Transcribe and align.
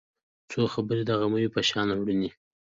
څو 0.51 0.61
خبرې 0.73 1.03
د 1.07 1.11
غمیو 1.19 1.53
په 1.55 1.61
شان 1.69 1.87
روڼې 1.97 2.29